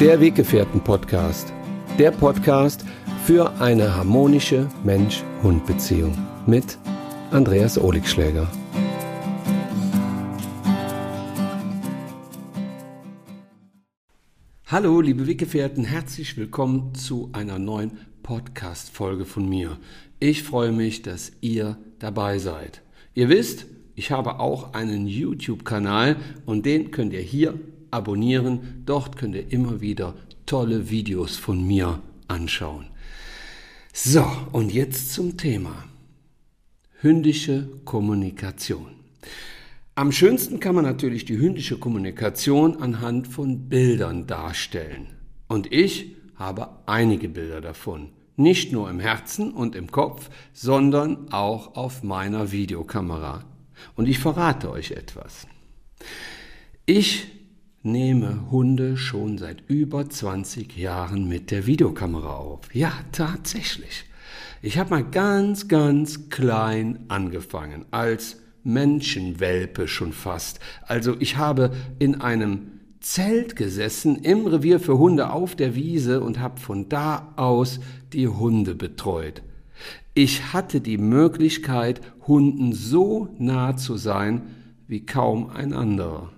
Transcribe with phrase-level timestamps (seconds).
[0.00, 1.52] Der Weggefährten-Podcast.
[1.98, 2.86] Der Podcast
[3.26, 6.78] für eine harmonische Mensch-Hund-Beziehung mit
[7.30, 8.50] Andreas Oligschläger.
[14.64, 19.76] Hallo, liebe Weggefährten, herzlich willkommen zu einer neuen Podcast-Folge von mir.
[20.18, 22.80] Ich freue mich, dass ihr dabei seid.
[23.12, 27.60] Ihr wisst, ich habe auch einen YouTube-Kanal und den könnt ihr hier
[27.90, 28.82] abonnieren.
[28.86, 30.14] Dort könnt ihr immer wieder
[30.46, 32.86] tolle Videos von mir anschauen.
[33.92, 35.84] So, und jetzt zum Thema.
[37.00, 38.92] Hündische Kommunikation.
[39.94, 45.08] Am schönsten kann man natürlich die hündische Kommunikation anhand von Bildern darstellen.
[45.48, 48.10] Und ich habe einige Bilder davon.
[48.36, 53.44] Nicht nur im Herzen und im Kopf, sondern auch auf meiner Videokamera.
[53.96, 55.46] Und ich verrate euch etwas.
[56.86, 57.39] Ich
[57.82, 62.74] nehme Hunde schon seit über 20 Jahren mit der Videokamera auf.
[62.74, 64.04] Ja, tatsächlich.
[64.60, 70.60] Ich habe mal ganz, ganz klein angefangen, als Menschenwelpe schon fast.
[70.86, 76.38] Also ich habe in einem Zelt gesessen im Revier für Hunde auf der Wiese und
[76.38, 77.80] habe von da aus
[78.12, 79.42] die Hunde betreut.
[80.12, 84.42] Ich hatte die Möglichkeit, Hunden so nah zu sein
[84.86, 86.30] wie kaum ein anderer.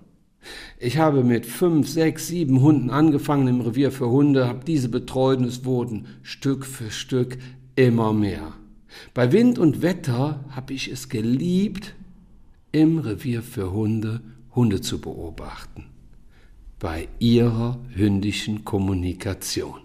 [0.79, 5.39] Ich habe mit fünf, sechs, sieben Hunden angefangen im Revier für Hunde, habe diese betreut
[5.39, 7.37] und es wurden Stück für Stück
[7.75, 8.53] immer mehr.
[9.13, 11.95] Bei Wind und Wetter habe ich es geliebt,
[12.71, 14.21] im Revier für Hunde
[14.55, 15.85] Hunde zu beobachten.
[16.79, 19.79] Bei ihrer hündischen Kommunikation.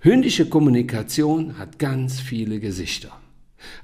[0.00, 3.18] Hündische Kommunikation hat ganz viele Gesichter.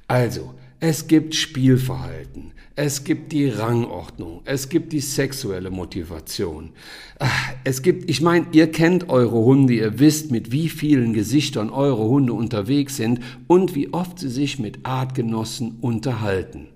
[0.06, 6.70] Also, es gibt Spielverhalten, es gibt die Rangordnung, es gibt die sexuelle Motivation.
[7.18, 7.28] Ah,
[7.64, 12.04] es gibt, ich meine, ihr kennt eure Hunde, ihr wisst, mit wie vielen Gesichtern eure
[12.04, 16.68] Hunde unterwegs sind und wie oft sie sich mit Artgenossen unterhalten.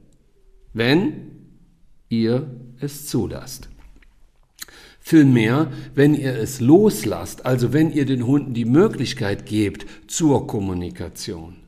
[0.74, 1.30] Wenn
[2.10, 2.46] ihr
[2.80, 3.70] es zulasst.
[5.00, 11.63] Vielmehr, wenn ihr es loslasst, also wenn ihr den Hunden die Möglichkeit gebt zur Kommunikation.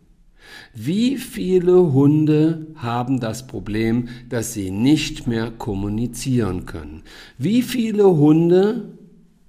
[0.75, 7.03] Wie viele Hunde haben das Problem, dass sie nicht mehr kommunizieren können?
[7.39, 8.91] Wie viele Hunde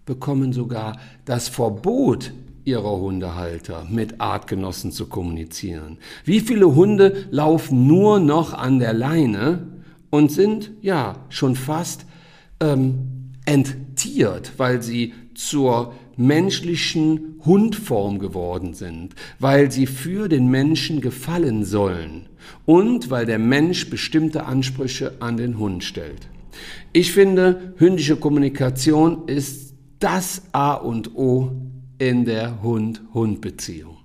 [0.06, 2.32] bekommen sogar das Verbot
[2.64, 5.98] ihrer Hundehalter mit Artgenossen zu kommunizieren?
[6.26, 9.68] Wie viele Hunde laufen nur noch an der Leine
[10.10, 12.06] und sind ja schon fast
[12.60, 21.64] ähm, enttiert, weil sie zur menschlichen Hundform geworden sind, weil sie für den Menschen gefallen
[21.64, 22.28] sollen
[22.66, 26.28] und weil der Mensch bestimmte Ansprüche an den Hund stellt.
[26.92, 31.52] Ich finde, hündische Kommunikation ist das A und O
[32.00, 33.98] in der Hund-Hund-Beziehung.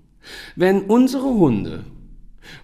[0.56, 1.84] Wenn unsere Hunde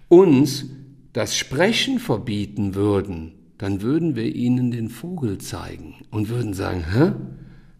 [0.08, 0.66] uns
[1.12, 7.12] das Sprechen verbieten würden, dann würden wir ihnen den Vogel zeigen und würden sagen, hä?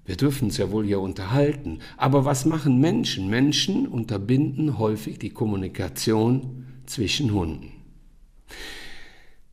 [0.08, 1.80] Wir dürfen uns ja wohl hier unterhalten.
[1.98, 3.28] Aber was machen Menschen?
[3.28, 7.72] Menschen unterbinden häufig die Kommunikation zwischen Hunden.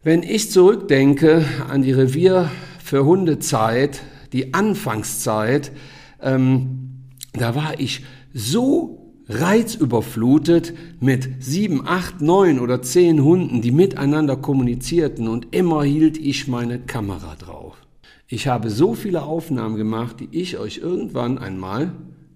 [0.01, 2.49] Wenn ich zurückdenke an die Revier
[2.81, 4.01] für Hundezeit,
[4.31, 5.73] die Anfangszeit,
[6.21, 14.37] ähm, da war ich so reizüberflutet mit sieben, acht, neun oder zehn Hunden, die miteinander
[14.37, 17.84] kommunizierten und immer hielt ich meine Kamera drauf.
[18.27, 21.91] Ich habe so viele Aufnahmen gemacht, die ich euch irgendwann einmal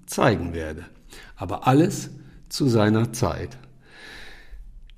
[0.05, 0.85] zeigen werde.
[1.35, 2.11] Aber alles
[2.49, 3.57] zu seiner Zeit.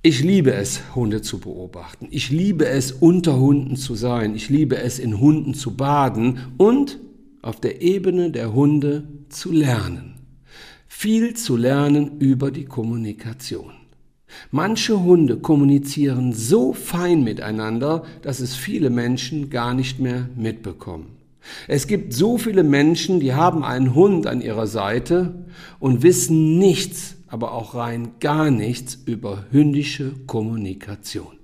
[0.04, 2.08] Ich liebe es, Hunde zu beobachten.
[2.10, 4.36] Ich liebe es, unter Hunden zu sein.
[4.36, 7.00] Ich liebe es, in Hunden zu baden und
[7.42, 10.12] auf der Ebene der Hunde zu lernen
[11.02, 13.74] viel zu lernen über die Kommunikation.
[14.52, 21.18] Manche Hunde kommunizieren so fein miteinander, dass es viele Menschen gar nicht mehr mitbekommen.
[21.68, 25.46] Es gibt so viele Menschen, die haben einen Hund an ihrer Seite
[25.80, 31.38] und wissen nichts, aber auch rein gar nichts über hündische Kommunikation.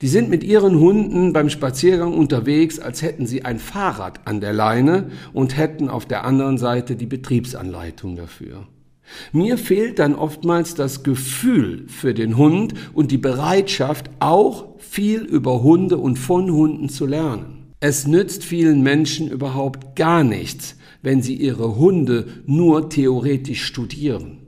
[0.00, 4.52] Die sind mit ihren Hunden beim Spaziergang unterwegs, als hätten sie ein Fahrrad an der
[4.52, 8.66] Leine und hätten auf der anderen Seite die Betriebsanleitung dafür.
[9.32, 15.62] Mir fehlt dann oftmals das Gefühl für den Hund und die Bereitschaft, auch viel über
[15.62, 17.72] Hunde und von Hunden zu lernen.
[17.80, 24.38] Es nützt vielen Menschen überhaupt gar nichts, wenn sie ihre Hunde nur theoretisch studieren.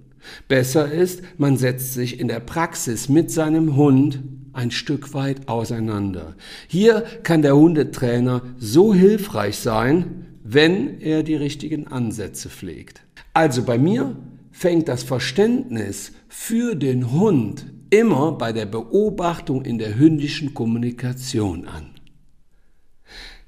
[0.49, 4.21] Besser ist, man setzt sich in der Praxis mit seinem Hund
[4.53, 6.37] ein Stück weit auseinander.
[6.69, 13.01] Hier kann der Hundetrainer so hilfreich sein wenn er die richtigen Ansätze pflegt.
[13.33, 14.15] Also bei mir
[14.55, 21.91] fängt das Verständnis für den Hund immer bei der Beobachtung in der hündischen Kommunikation an.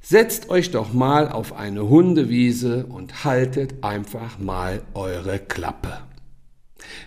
[0.01, 5.99] Setzt euch doch mal auf eine Hundewiese und haltet einfach mal eure Klappe.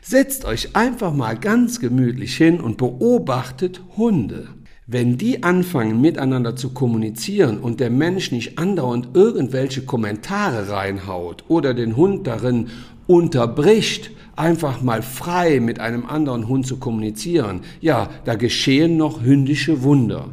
[0.01, 4.47] Setzt euch einfach mal ganz gemütlich hin und beobachtet Hunde.
[4.87, 11.73] Wenn die anfangen miteinander zu kommunizieren und der Mensch nicht andauernd irgendwelche Kommentare reinhaut oder
[11.73, 12.69] den Hund darin
[13.09, 19.83] unterbricht, einfach mal frei mit einem anderen Hund zu kommunizieren, ja, da geschehen noch hündische
[19.83, 20.29] Wunder.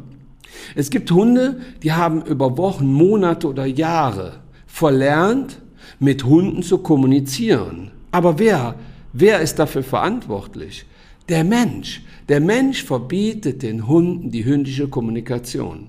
[0.75, 5.59] Es gibt Hunde, die haben über Wochen, Monate oder Jahre verlernt,
[5.99, 7.91] mit Hunden zu kommunizieren.
[8.11, 8.75] Aber wer
[9.19, 10.85] Wer ist dafür verantwortlich?
[11.27, 12.03] Der Mensch.
[12.29, 15.87] Der Mensch verbietet den Hunden die hündische Kommunikation.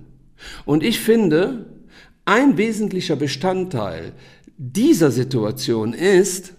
[0.64, 1.66] Und ich finde,
[2.24, 4.12] ein wesentlicher Bestandteil
[4.56, 6.54] dieser Situation ist,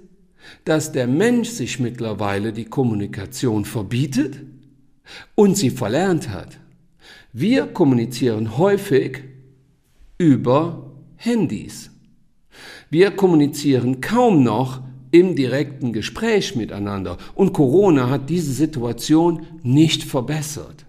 [0.65, 4.41] dass der Mensch sich mittlerweile die Kommunikation verbietet
[5.35, 6.59] und sie verlernt hat.
[7.33, 9.23] Wir kommunizieren häufig
[10.17, 11.91] über Handys.
[12.89, 14.81] Wir kommunizieren kaum noch
[15.11, 17.17] im direkten Gespräch miteinander.
[17.35, 20.85] Und Corona hat diese Situation nicht verbessert.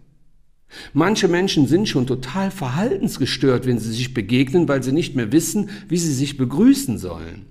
[0.92, 5.70] Manche Menschen sind schon total verhaltensgestört, wenn sie sich begegnen, weil sie nicht mehr wissen,
[5.88, 7.46] wie sie sich begrüßen sollen.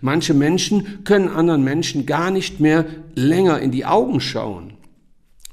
[0.00, 4.74] Manche Menschen können anderen Menschen gar nicht mehr länger in die Augen schauen.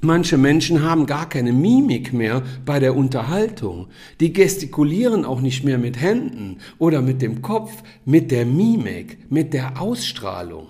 [0.02, 3.88] Manche Menschen haben gar keine Mimik mehr bei der Unterhaltung.
[4.20, 9.54] Die gestikulieren auch nicht mehr mit Händen oder mit dem Kopf, mit der Mimik, mit
[9.54, 10.68] der Ausstrahlung.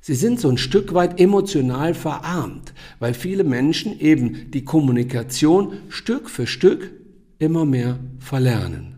[0.00, 6.28] Sie sind so ein Stück weit emotional verarmt, weil viele Menschen eben die Kommunikation Stück
[6.28, 6.90] für Stück
[7.38, 8.93] immer mehr verlernen.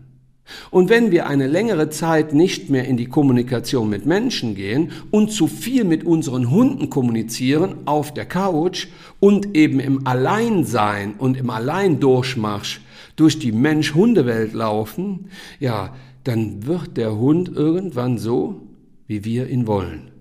[0.71, 5.31] Und wenn wir eine längere Zeit nicht mehr in die Kommunikation mit Menschen gehen und
[5.31, 8.87] zu viel mit unseren Hunden kommunizieren auf der Couch
[9.19, 12.81] und eben im Alleinsein und im Alleindurchmarsch
[13.15, 15.29] durch die Mensch-Hunde-Welt laufen,
[15.59, 18.61] ja, dann wird der Hund irgendwann so,
[19.07, 20.11] wie wir ihn wollen.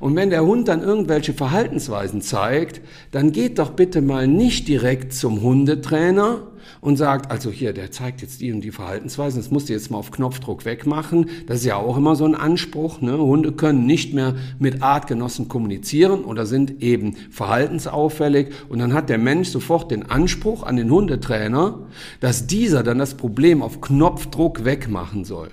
[0.00, 2.80] Und wenn der Hund dann irgendwelche Verhaltensweisen zeigt,
[3.10, 8.22] dann geht doch bitte mal nicht direkt zum Hundetrainer und sagt, also hier, der zeigt
[8.22, 11.30] jetzt die und die Verhaltensweisen, das musst du jetzt mal auf Knopfdruck wegmachen.
[11.46, 13.00] Das ist ja auch immer so ein Anspruch.
[13.00, 13.18] Ne?
[13.18, 18.48] Hunde können nicht mehr mit Artgenossen kommunizieren oder sind eben verhaltensauffällig.
[18.68, 21.78] Und dann hat der Mensch sofort den Anspruch an den Hundetrainer,
[22.20, 25.50] dass dieser dann das Problem auf Knopfdruck wegmachen soll.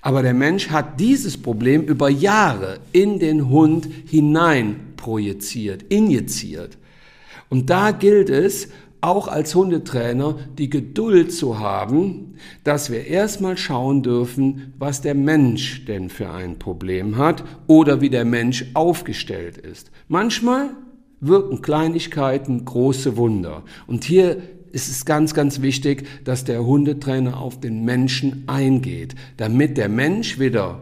[0.00, 6.78] Aber der Mensch hat dieses Problem über Jahre in den Hund hinein projiziert, injiziert.
[7.48, 8.68] Und da gilt es,
[9.00, 12.34] auch als Hundetrainer die Geduld zu haben,
[12.64, 18.10] dass wir erstmal schauen dürfen, was der Mensch denn für ein Problem hat oder wie
[18.10, 19.90] der Mensch aufgestellt ist.
[20.08, 20.70] Manchmal
[21.20, 23.62] wirken Kleinigkeiten große Wunder.
[23.86, 24.38] Und hier
[24.72, 30.38] ist es ganz, ganz wichtig, dass der Hundetrainer auf den Menschen eingeht, damit der Mensch
[30.38, 30.80] wieder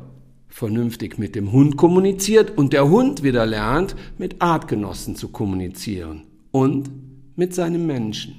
[0.49, 6.91] vernünftig mit dem Hund kommuniziert und der Hund wieder lernt, mit Artgenossen zu kommunizieren und
[7.37, 8.35] mit seinem Menschen.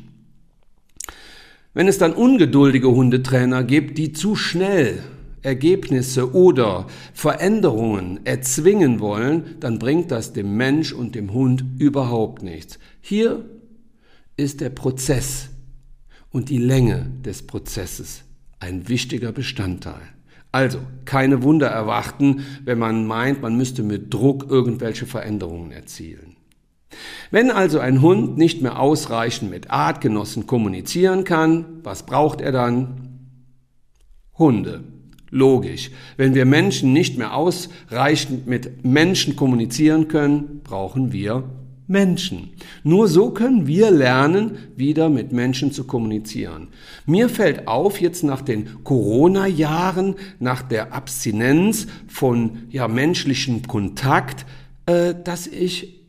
[1.74, 5.04] Wenn es dann ungeduldige Hundetrainer gibt, die zu schnell
[5.42, 12.80] Ergebnisse oder Veränderungen erzwingen wollen, dann bringt das dem Mensch und dem Hund überhaupt nichts.
[13.02, 13.46] Hier
[14.38, 15.50] ist der Prozess
[16.32, 18.24] und die Länge des Prozesses
[18.60, 20.02] ein wichtiger Bestandteil.
[20.52, 26.35] Also keine Wunder erwarten, wenn man meint, man müsste mit Druck irgendwelche Veränderungen erzielen.
[27.32, 33.30] Wenn also ein Hund nicht mehr ausreichend mit Artgenossen kommunizieren kann, was braucht er dann?
[34.38, 34.84] Hunde.
[35.32, 35.92] Logisch.
[36.18, 41.44] Wenn wir Menschen nicht mehr ausreichend mit Menschen kommunizieren können, brauchen wir
[41.88, 42.54] Menschen.
[42.84, 46.70] Nur so können wir lernen, wieder mit Menschen zu kommunizieren.
[47.06, 54.46] Mir fällt auf, jetzt nach den Corona-Jahren, nach der Abstinenz von ja, menschlichem Kontakt,
[54.86, 56.05] äh, dass ich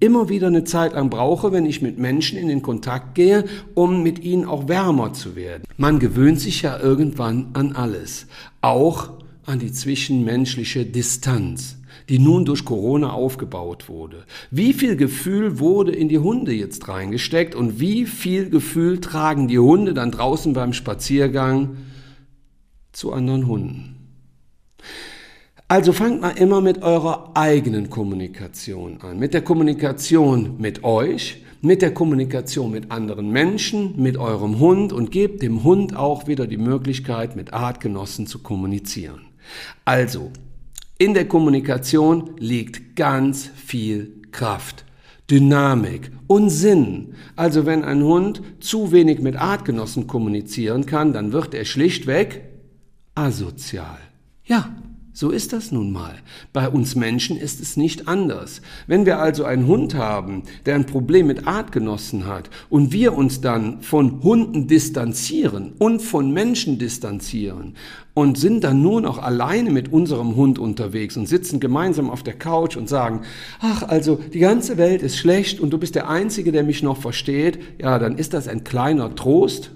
[0.00, 4.02] immer wieder eine Zeit lang brauche, wenn ich mit Menschen in den Kontakt gehe, um
[4.02, 5.64] mit ihnen auch wärmer zu werden.
[5.76, 8.26] Man gewöhnt sich ja irgendwann an alles,
[8.60, 9.10] auch
[9.44, 14.24] an die zwischenmenschliche Distanz die nun durch Corona aufgebaut wurde.
[14.50, 19.58] Wie viel Gefühl wurde in die Hunde jetzt reingesteckt und wie viel Gefühl tragen die
[19.58, 21.76] Hunde dann draußen beim Spaziergang
[22.92, 23.96] zu anderen Hunden?
[25.72, 31.80] Also fangt mal immer mit eurer eigenen Kommunikation an, mit der Kommunikation mit euch, mit
[31.80, 36.58] der Kommunikation mit anderen Menschen, mit eurem Hund und gebt dem Hund auch wieder die
[36.58, 39.22] Möglichkeit, mit Artgenossen zu kommunizieren.
[39.86, 40.30] Also,
[40.98, 44.84] in der Kommunikation liegt ganz viel Kraft.
[45.30, 47.14] Dynamik und Sinn.
[47.34, 52.42] Also wenn ein Hund zu wenig mit Artgenossen kommunizieren kann, dann wird er schlichtweg
[53.14, 53.96] asozial.
[54.44, 54.68] Ja,
[55.14, 56.14] so ist das nun mal.
[56.54, 58.62] Bei uns Menschen ist es nicht anders.
[58.86, 63.42] Wenn wir also einen Hund haben, der ein Problem mit Artgenossen hat und wir uns
[63.42, 67.74] dann von Hunden distanzieren und von Menschen distanzieren
[68.14, 72.34] und sind dann nur noch alleine mit unserem Hund unterwegs und sitzen gemeinsam auf der
[72.34, 73.20] Couch und sagen,
[73.60, 76.96] ach also die ganze Welt ist schlecht und du bist der Einzige, der mich noch
[76.96, 79.72] versteht, ja, dann ist das ein kleiner Trost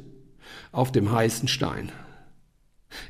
[0.72, 1.90] auf dem heißen Stein.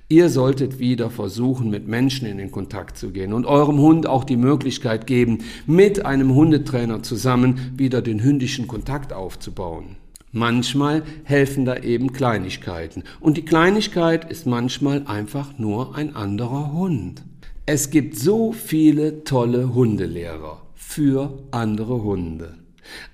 [0.09, 4.25] Ihr solltet wieder versuchen, mit Menschen in den Kontakt zu gehen und eurem Hund auch
[4.25, 9.97] die Möglichkeit geben, mit einem Hundetrainer zusammen wieder den hündischen Kontakt aufzubauen.
[10.33, 13.05] Manchmal helfen da eben Kleinigkeiten.
[13.21, 17.23] Und die Kleinigkeit ist manchmal einfach nur ein anderer Hund.
[17.65, 22.55] Es gibt so viele tolle Hundelehrer für andere Hunde.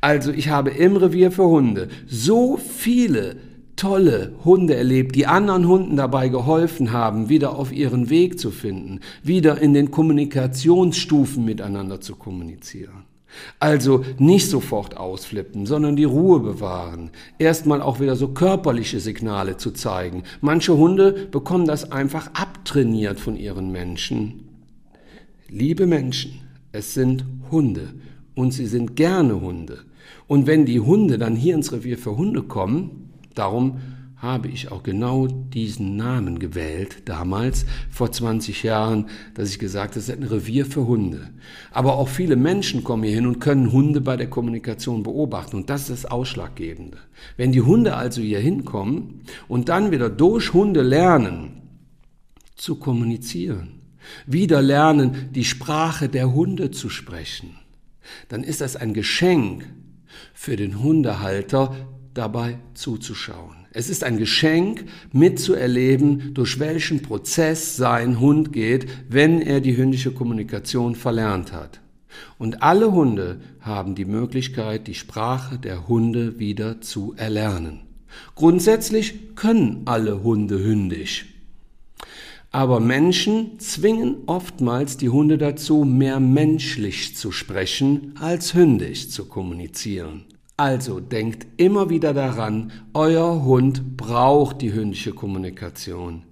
[0.00, 3.36] Also ich habe im Revier für Hunde so viele
[3.82, 9.00] tolle Hunde erlebt, die anderen Hunden dabei geholfen haben, wieder auf ihren Weg zu finden,
[9.24, 13.06] wieder in den Kommunikationsstufen miteinander zu kommunizieren.
[13.58, 17.10] Also nicht sofort ausflippen, sondern die Ruhe bewahren.
[17.40, 20.22] Erstmal auch wieder so körperliche Signale zu zeigen.
[20.40, 24.44] Manche Hunde bekommen das einfach abtrainiert von ihren Menschen.
[25.48, 27.94] Liebe Menschen, es sind Hunde
[28.36, 29.78] und sie sind gerne Hunde.
[30.28, 33.01] Und wenn die Hunde dann hier ins Revier für Hunde kommen,
[33.34, 33.80] Darum
[34.22, 39.94] habe ich auch genau diesen Namen gewählt, damals, vor 20 Jahren, dass ich gesagt habe,
[39.96, 41.30] das ist ein Revier für Hunde.
[41.72, 45.56] Aber auch viele Menschen kommen hier hin und können Hunde bei der Kommunikation beobachten.
[45.56, 46.98] Und das ist das Ausschlaggebende.
[47.36, 51.62] Wenn die Hunde also hier hinkommen und dann wieder durch Hunde lernen,
[52.54, 53.80] zu kommunizieren,
[54.26, 57.56] wieder lernen, die Sprache der Hunde zu sprechen,
[58.28, 59.66] dann ist das ein Geschenk
[60.32, 61.74] für den Hundehalter,
[62.14, 63.66] dabei zuzuschauen.
[63.72, 70.12] Es ist ein Geschenk, mitzuerleben, durch welchen Prozess sein Hund geht, wenn er die hündische
[70.12, 71.80] Kommunikation verlernt hat.
[72.38, 77.80] Und alle Hunde haben die Möglichkeit, die Sprache der Hunde wieder zu erlernen.
[78.34, 81.26] Grundsätzlich können alle Hunde hündisch.
[82.50, 90.26] Aber Menschen zwingen oftmals die Hunde dazu, mehr menschlich zu sprechen, als hündisch zu kommunizieren.
[90.56, 96.24] Also denkt immer wieder daran, euer Hund braucht die hündische Kommunikation.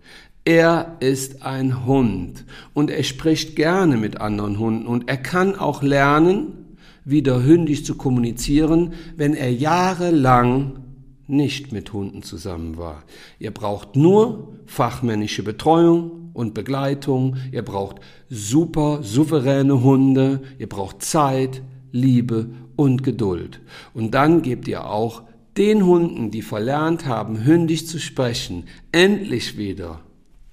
[0.45, 5.83] Er ist ein Hund und er spricht gerne mit anderen Hunden und er kann auch
[5.83, 10.81] lernen, wieder hündisch zu kommunizieren, wenn er jahrelang
[11.27, 13.05] nicht mit Hunden zusammen war.
[13.39, 17.97] Ihr braucht nur fachmännische Betreuung und Begleitung, ihr braucht
[18.29, 21.63] super souveräne Hunde, ihr braucht Zeit,
[21.93, 23.61] Liebe und Geduld.
[23.95, 25.23] Und dann gebt ihr auch
[25.57, 30.01] den Hunden, die verlernt haben, hündisch zu sprechen, endlich wieder,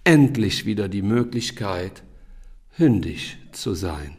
[0.03, 2.03] endlich wieder die Möglichkeit,
[2.71, 4.17] hündisch zu sein.